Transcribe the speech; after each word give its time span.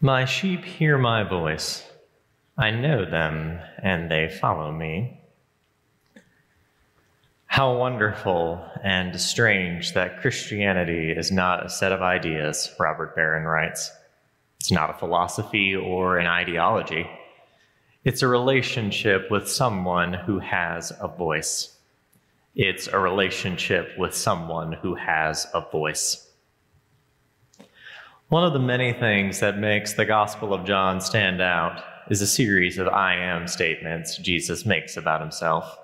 My 0.00 0.26
sheep 0.26 0.64
hear 0.64 0.96
my 0.96 1.24
voice. 1.24 1.84
I 2.56 2.70
know 2.70 3.04
them, 3.04 3.58
and 3.82 4.08
they 4.08 4.28
follow 4.28 4.70
me. 4.70 5.20
How 7.46 7.76
wonderful 7.76 8.64
and 8.84 9.20
strange 9.20 9.94
that 9.94 10.20
Christianity 10.20 11.10
is 11.10 11.32
not 11.32 11.66
a 11.66 11.68
set 11.68 11.90
of 11.90 12.00
ideas, 12.00 12.70
Robert 12.78 13.16
Barron 13.16 13.42
writes. 13.42 13.90
It's 14.60 14.70
not 14.70 14.90
a 14.90 14.98
philosophy 15.00 15.74
or 15.74 16.18
an 16.18 16.28
ideology. 16.28 17.10
It's 18.04 18.22
a 18.22 18.28
relationship 18.28 19.28
with 19.32 19.48
someone 19.48 20.12
who 20.12 20.38
has 20.38 20.92
a 21.00 21.08
voice. 21.08 21.76
It's 22.54 22.86
a 22.86 23.00
relationship 23.00 23.98
with 23.98 24.14
someone 24.14 24.74
who 24.74 24.94
has 24.94 25.48
a 25.52 25.60
voice. 25.60 26.27
One 28.30 28.44
of 28.44 28.52
the 28.52 28.58
many 28.58 28.92
things 28.92 29.40
that 29.40 29.58
makes 29.58 29.94
the 29.94 30.04
Gospel 30.04 30.52
of 30.52 30.66
John 30.66 31.00
stand 31.00 31.40
out 31.40 31.82
is 32.10 32.20
a 32.20 32.26
series 32.26 32.76
of 32.76 32.86
I 32.86 33.14
am 33.14 33.48
statements 33.48 34.18
Jesus 34.18 34.66
makes 34.66 34.98
about 34.98 35.22
himself. 35.22 35.78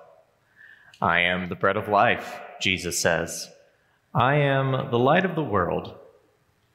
I 1.01 1.21
am 1.21 1.49
the 1.49 1.55
bread 1.55 1.75
of 1.75 1.87
life, 1.87 2.39
Jesus 2.61 2.99
says. 2.99 3.49
I 4.13 4.35
am 4.35 4.91
the 4.91 4.99
light 4.99 5.25
of 5.25 5.33
the 5.33 5.43
world. 5.43 5.95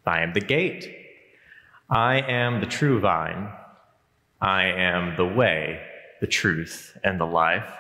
I 0.05 0.23
am 0.23 0.33
the 0.33 0.41
gate. 0.41 0.93
I 1.89 2.17
am 2.17 2.59
the 2.59 2.67
true 2.67 2.99
vine. 2.99 3.53
I 4.41 4.65
am 4.65 5.15
the 5.17 5.25
way, 5.25 5.83
the 6.21 6.27
truth, 6.27 6.99
and 7.05 7.21
the 7.21 7.27
life. 7.27 7.73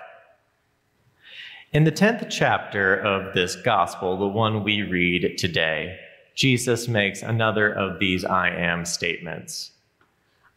In 1.73 1.83
the 1.83 1.91
10th 1.91 2.31
chapter 2.31 2.95
of 2.95 3.35
this 3.35 3.57
gospel, 3.57 4.17
the 4.17 4.29
one 4.29 4.63
we 4.63 4.83
read 4.83 5.37
today, 5.39 5.99
Jesus 6.35 6.89
makes 6.89 7.23
another 7.23 7.71
of 7.71 7.99
these 7.99 8.25
I 8.25 8.49
am 8.49 8.85
statements. 8.85 9.73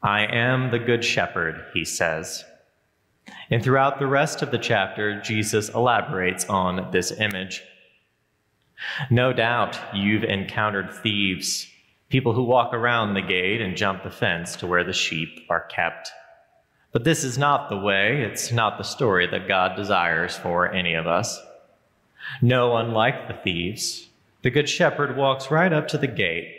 I 0.02 0.26
am 0.26 0.72
the 0.72 0.80
good 0.80 1.04
shepherd, 1.04 1.66
he 1.74 1.86
says. 1.86 2.44
And 3.50 3.64
throughout 3.64 4.00
the 4.00 4.08
rest 4.08 4.42
of 4.42 4.52
the 4.52 4.58
chapter, 4.58 5.22
Jesus 5.22 5.70
elaborates 5.70 6.46
on 6.46 6.92
this 6.92 7.12
image. 7.12 7.64
No 9.10 9.32
doubt 9.32 9.80
you've 9.94 10.24
encountered 10.24 10.92
thieves, 10.92 11.68
people 12.10 12.34
who 12.34 12.44
walk 12.44 12.74
around 12.74 13.14
the 13.14 13.22
gate 13.22 13.62
and 13.62 13.78
jump 13.78 14.04
the 14.04 14.12
fence 14.12 14.56
to 14.58 14.68
where 14.68 14.84
the 14.84 14.94
sheep 14.94 15.46
are 15.50 15.68
kept. 15.68 16.12
But 16.92 17.06
this 17.06 17.24
is 17.24 17.38
not 17.38 17.70
the 17.70 17.78
way, 17.78 18.22
it's 18.22 18.52
not 18.52 18.78
the 18.78 18.84
story 18.84 19.26
that 19.28 19.48
God 19.48 19.76
desires 19.76 20.36
for 20.36 20.72
any 20.72 20.94
of 20.94 21.08
us. 21.08 21.40
No, 22.42 22.78
unlike 22.78 23.28
the 23.28 23.34
thieves, 23.34 24.08
the 24.44 24.52
Good 24.52 24.70
Shepherd 24.70 25.18
walks 25.18 25.50
right 25.50 25.74
up 25.74 25.88
to 25.90 25.98
the 25.98 26.08
gate, 26.08 26.56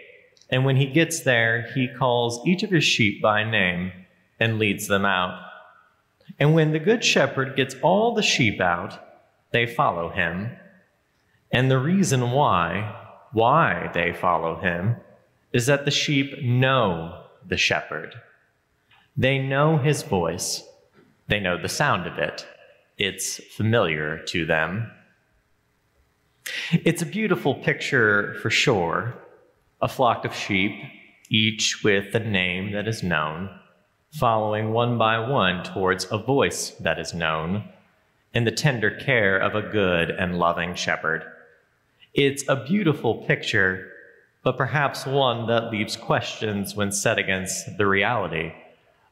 and 0.50 0.64
when 0.64 0.76
he 0.76 0.86
gets 0.86 1.20
there, 1.20 1.70
he 1.74 1.86
calls 1.86 2.44
each 2.46 2.62
of 2.62 2.70
his 2.70 2.84
sheep 2.84 3.22
by 3.22 3.44
name 3.44 3.92
and 4.40 4.58
leads 4.58 4.88
them 4.88 5.04
out. 5.04 5.40
And 6.38 6.54
when 6.54 6.72
the 6.72 6.78
Good 6.78 7.04
Shepherd 7.04 7.56
gets 7.56 7.76
all 7.82 8.14
the 8.14 8.22
sheep 8.22 8.60
out, 8.60 8.98
they 9.52 9.66
follow 9.66 10.08
him. 10.08 10.50
And 11.52 11.70
the 11.70 11.78
reason 11.78 12.32
why, 12.32 13.00
why 13.32 13.90
they 13.94 14.12
follow 14.12 14.60
him, 14.60 14.96
is 15.52 15.66
that 15.66 15.84
the 15.84 15.90
sheep 15.90 16.42
know 16.42 17.24
the 17.46 17.56
shepherd. 17.56 18.14
They 19.16 19.38
know 19.38 19.78
his 19.78 20.02
voice, 20.02 20.64
they 21.28 21.38
know 21.38 21.60
the 21.60 21.68
sound 21.68 22.06
of 22.06 22.18
it. 22.18 22.46
It's 22.98 23.36
familiar 23.54 24.18
to 24.24 24.44
them. 24.44 24.90
It's 26.72 27.02
a 27.02 27.06
beautiful 27.06 27.54
picture 27.54 28.34
for 28.42 28.50
sure 28.50 29.14
a 29.80 29.88
flock 29.88 30.24
of 30.24 30.34
sheep, 30.34 30.72
each 31.30 31.82
with 31.84 32.14
a 32.14 32.20
name 32.20 32.72
that 32.72 32.88
is 32.88 33.02
known, 33.02 33.50
following 34.12 34.72
one 34.72 34.96
by 34.96 35.18
one 35.18 35.62
towards 35.62 36.06
a 36.10 36.16
voice 36.16 36.70
that 36.80 36.98
is 36.98 37.12
known, 37.12 37.64
in 38.32 38.44
the 38.44 38.50
tender 38.50 38.90
care 38.90 39.38
of 39.38 39.54
a 39.54 39.68
good 39.68 40.10
and 40.10 40.38
loving 40.38 40.74
shepherd. 40.74 41.22
It's 42.14 42.44
a 42.48 42.64
beautiful 42.64 43.24
picture, 43.26 43.90
but 44.42 44.56
perhaps 44.56 45.06
one 45.06 45.46
that 45.48 45.70
leaves 45.70 45.96
questions 45.96 46.74
when 46.74 46.90
set 46.90 47.18
against 47.18 47.76
the 47.76 47.86
reality 47.86 48.52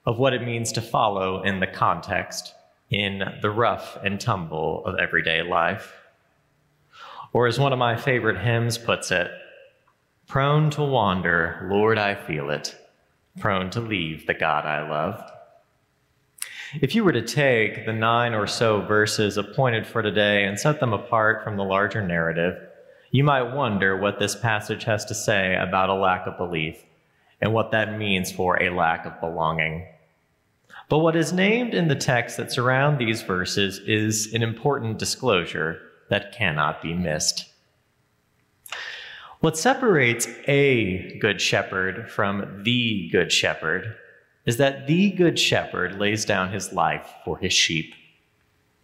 of 0.06 0.18
what 0.18 0.32
it 0.32 0.42
means 0.42 0.72
to 0.72 0.80
follow 0.80 1.42
in 1.42 1.60
the 1.60 1.66
context, 1.66 2.54
in 2.90 3.22
the 3.42 3.50
rough 3.50 3.98
and 4.02 4.20
tumble 4.20 4.84
of 4.86 4.98
everyday 4.98 5.42
life. 5.42 6.01
Or 7.32 7.46
as 7.46 7.58
one 7.58 7.72
of 7.72 7.78
my 7.78 7.96
favorite 7.96 8.38
hymns 8.38 8.76
puts 8.76 9.10
it, 9.10 9.30
prone 10.26 10.70
to 10.70 10.82
wander, 10.82 11.66
Lord, 11.70 11.98
I 11.98 12.14
feel 12.14 12.50
it, 12.50 12.76
prone 13.40 13.70
to 13.70 13.80
leave 13.80 14.26
the 14.26 14.34
God 14.34 14.66
I 14.66 14.88
love. 14.88 15.22
If 16.80 16.94
you 16.94 17.04
were 17.04 17.12
to 17.12 17.22
take 17.22 17.84
the 17.84 17.92
nine 17.92 18.34
or 18.34 18.46
so 18.46 18.80
verses 18.80 19.36
appointed 19.36 19.86
for 19.86 20.02
today 20.02 20.44
and 20.44 20.58
set 20.58 20.80
them 20.80 20.92
apart 20.92 21.44
from 21.44 21.56
the 21.56 21.64
larger 21.64 22.06
narrative, 22.06 22.58
you 23.10 23.24
might 23.24 23.54
wonder 23.54 23.96
what 23.96 24.18
this 24.18 24.34
passage 24.34 24.84
has 24.84 25.04
to 25.06 25.14
say 25.14 25.54
about 25.54 25.90
a 25.90 25.94
lack 25.94 26.26
of 26.26 26.38
belief 26.38 26.82
and 27.42 27.52
what 27.52 27.72
that 27.72 27.98
means 27.98 28.32
for 28.32 28.62
a 28.62 28.70
lack 28.70 29.04
of 29.04 29.20
belonging. 29.20 29.86
But 30.88 31.00
what 31.00 31.16
is 31.16 31.32
named 31.32 31.74
in 31.74 31.88
the 31.88 31.94
text 31.94 32.36
that 32.38 32.52
surround 32.52 32.98
these 32.98 33.22
verses 33.22 33.78
is 33.80 34.32
an 34.32 34.42
important 34.42 34.98
disclosure 34.98 35.80
that 36.12 36.30
cannot 36.30 36.82
be 36.82 36.92
missed. 36.92 37.46
What 39.40 39.56
separates 39.56 40.28
a 40.46 41.18
good 41.20 41.40
shepherd 41.40 42.10
from 42.10 42.64
the 42.64 43.08
good 43.10 43.32
shepherd 43.32 43.96
is 44.44 44.58
that 44.58 44.86
the 44.86 45.10
good 45.12 45.38
shepherd 45.38 45.98
lays 45.98 46.26
down 46.26 46.52
his 46.52 46.70
life 46.70 47.08
for 47.24 47.38
his 47.38 47.54
sheep. 47.54 47.94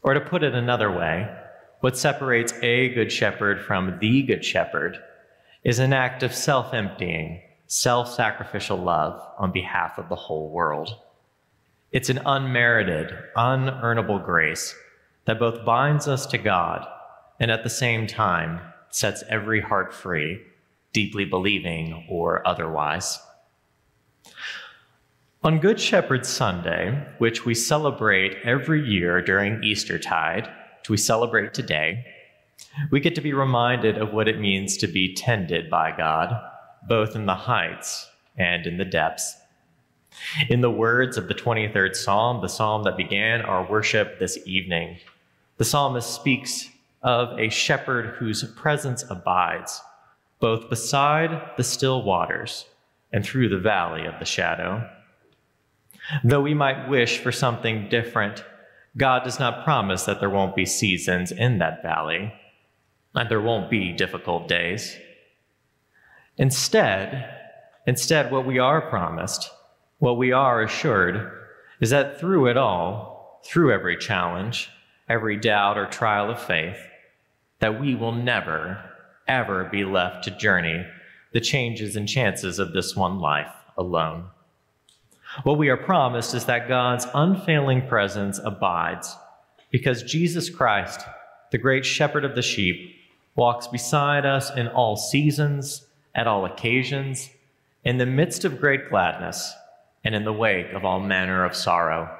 Or 0.02 0.14
to 0.14 0.22
put 0.22 0.42
it 0.42 0.54
another 0.54 0.90
way, 0.90 1.28
what 1.80 1.98
separates 1.98 2.54
a 2.62 2.94
good 2.94 3.12
shepherd 3.12 3.60
from 3.60 3.98
the 4.00 4.22
good 4.22 4.42
shepherd 4.42 4.96
is 5.64 5.80
an 5.80 5.92
act 5.92 6.22
of 6.22 6.34
self 6.34 6.72
emptying, 6.72 7.42
self 7.66 8.10
sacrificial 8.10 8.78
love 8.78 9.20
on 9.38 9.52
behalf 9.52 9.98
of 9.98 10.08
the 10.08 10.16
whole 10.16 10.48
world. 10.48 10.96
It's 11.92 12.08
an 12.08 12.22
unmerited, 12.24 13.12
unearnable 13.36 14.24
grace 14.24 14.74
that 15.26 15.38
both 15.38 15.66
binds 15.66 16.08
us 16.08 16.24
to 16.28 16.38
God 16.38 16.88
and 17.38 17.50
at 17.50 17.62
the 17.62 17.70
same 17.70 18.06
time 18.06 18.60
sets 18.90 19.22
every 19.28 19.60
heart 19.60 19.92
free, 19.92 20.40
deeply 20.92 21.24
believing 21.24 22.06
or 22.08 22.46
otherwise. 22.46 23.18
On 25.44 25.60
Good 25.60 25.78
Shepherd 25.78 26.26
Sunday, 26.26 27.06
which 27.18 27.44
we 27.44 27.54
celebrate 27.54 28.38
every 28.42 28.84
year 28.84 29.22
during 29.22 29.62
Eastertide, 29.62 30.48
which 30.80 30.90
we 30.90 30.96
celebrate 30.96 31.54
today, 31.54 32.04
we 32.90 32.98
get 33.00 33.14
to 33.14 33.20
be 33.20 33.32
reminded 33.32 33.98
of 33.98 34.12
what 34.12 34.26
it 34.26 34.40
means 34.40 34.76
to 34.78 34.88
be 34.88 35.14
tended 35.14 35.70
by 35.70 35.96
God, 35.96 36.34
both 36.88 37.14
in 37.14 37.26
the 37.26 37.34
heights 37.34 38.10
and 38.36 38.66
in 38.66 38.78
the 38.78 38.84
depths. 38.84 39.36
In 40.48 40.60
the 40.60 40.70
words 40.70 41.16
of 41.16 41.28
the 41.28 41.34
23rd 41.34 41.94
Psalm, 41.94 42.40
the 42.40 42.48
psalm 42.48 42.82
that 42.82 42.96
began 42.96 43.42
our 43.42 43.64
worship 43.68 44.18
this 44.18 44.38
evening, 44.44 44.98
the 45.56 45.64
psalmist 45.64 46.12
speaks 46.12 46.68
of 47.02 47.38
a 47.38 47.48
shepherd 47.48 48.16
whose 48.16 48.44
presence 48.54 49.04
abides 49.08 49.80
both 50.40 50.70
beside 50.70 51.56
the 51.56 51.64
still 51.64 52.02
waters 52.02 52.66
and 53.12 53.24
through 53.24 53.48
the 53.48 53.58
valley 53.58 54.06
of 54.06 54.18
the 54.18 54.24
shadow. 54.24 54.88
Though 56.24 56.40
we 56.40 56.54
might 56.54 56.88
wish 56.88 57.18
for 57.18 57.32
something 57.32 57.88
different, 57.88 58.44
God 58.96 59.24
does 59.24 59.38
not 59.38 59.64
promise 59.64 60.04
that 60.04 60.20
there 60.20 60.30
won't 60.30 60.56
be 60.56 60.66
seasons 60.66 61.32
in 61.32 61.58
that 61.58 61.82
valley 61.82 62.32
and 63.14 63.28
there 63.28 63.40
won't 63.40 63.70
be 63.70 63.92
difficult 63.92 64.48
days. 64.48 64.96
Instead, 66.36 67.28
instead 67.86 68.30
what 68.30 68.46
we 68.46 68.58
are 68.58 68.88
promised, 68.88 69.50
what 69.98 70.18
we 70.18 70.32
are 70.32 70.62
assured 70.62 71.32
is 71.80 71.90
that 71.90 72.18
through 72.20 72.46
it 72.46 72.56
all, 72.56 73.40
through 73.44 73.72
every 73.72 73.96
challenge, 73.96 74.70
every 75.08 75.36
doubt 75.36 75.78
or 75.78 75.86
trial 75.86 76.30
of 76.30 76.42
faith, 76.42 76.78
that 77.60 77.80
we 77.80 77.94
will 77.94 78.12
never, 78.12 78.82
ever 79.26 79.64
be 79.64 79.84
left 79.84 80.24
to 80.24 80.30
journey 80.30 80.84
the 81.32 81.40
changes 81.40 81.96
and 81.96 82.08
chances 82.08 82.58
of 82.58 82.72
this 82.72 82.96
one 82.96 83.18
life 83.18 83.52
alone. 83.76 84.24
What 85.42 85.58
we 85.58 85.68
are 85.68 85.76
promised 85.76 86.34
is 86.34 86.46
that 86.46 86.68
God's 86.68 87.06
unfailing 87.14 87.86
presence 87.86 88.40
abides 88.42 89.14
because 89.70 90.02
Jesus 90.02 90.48
Christ, 90.48 91.00
the 91.50 91.58
great 91.58 91.84
shepherd 91.84 92.24
of 92.24 92.34
the 92.34 92.42
sheep, 92.42 92.96
walks 93.36 93.66
beside 93.66 94.24
us 94.24 94.50
in 94.56 94.68
all 94.68 94.96
seasons, 94.96 95.86
at 96.14 96.26
all 96.26 96.44
occasions, 96.44 97.30
in 97.84 97.98
the 97.98 98.06
midst 98.06 98.44
of 98.44 98.60
great 98.60 98.88
gladness, 98.88 99.54
and 100.02 100.14
in 100.14 100.24
the 100.24 100.32
wake 100.32 100.72
of 100.72 100.84
all 100.84 100.98
manner 100.98 101.44
of 101.44 101.54
sorrow. 101.54 102.17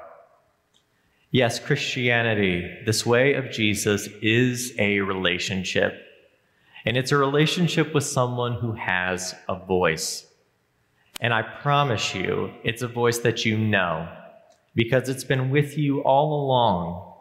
Yes, 1.31 1.59
Christianity, 1.59 2.79
this 2.85 3.05
way 3.05 3.33
of 3.33 3.51
Jesus, 3.51 4.07
is 4.21 4.73
a 4.79 4.99
relationship. 5.01 5.93
And 6.85 6.97
it's 6.97 7.11
a 7.11 7.17
relationship 7.17 7.93
with 7.93 8.03
someone 8.03 8.53
who 8.53 8.71
has 8.71 9.35
a 9.47 9.55
voice. 9.55 10.25
And 11.19 11.33
I 11.33 11.43
promise 11.43 12.15
you, 12.15 12.51
it's 12.63 12.81
a 12.81 12.87
voice 12.87 13.19
that 13.19 13.45
you 13.45 13.57
know 13.57 14.09
because 14.75 15.09
it's 15.09 15.23
been 15.23 15.49
with 15.49 15.77
you 15.77 16.01
all 16.03 16.45
along. 16.45 17.13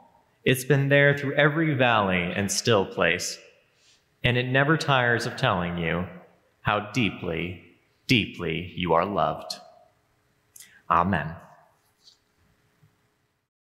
It's 0.44 0.64
been 0.64 0.88
there 0.88 1.16
through 1.16 1.34
every 1.34 1.74
valley 1.74 2.32
and 2.34 2.50
still 2.50 2.86
place, 2.86 3.38
and 4.22 4.36
it 4.36 4.46
never 4.46 4.76
tires 4.76 5.26
of 5.26 5.36
telling 5.36 5.76
you 5.76 6.06
how 6.62 6.90
deeply, 6.92 7.62
deeply 8.06 8.72
you 8.76 8.94
are 8.94 9.04
loved. 9.04 9.54
Amen. 10.88 11.34